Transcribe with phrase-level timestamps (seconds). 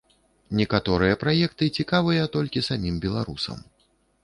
[0.61, 3.63] Некаторыя праекты цікавыя толькі самім беларусам.